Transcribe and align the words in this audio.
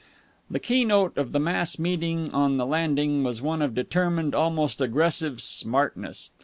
The 0.49 0.59
keynote 0.59 1.15
of 1.15 1.31
the 1.31 1.39
mass 1.39 1.77
meeting 1.77 2.31
on 2.31 2.57
the 2.57 2.65
landing 2.65 3.23
was 3.23 3.39
one 3.39 3.61
of 3.61 3.75
determined, 3.75 4.33
almost 4.33 4.81
aggressive 4.81 5.39
smartness. 5.39 6.31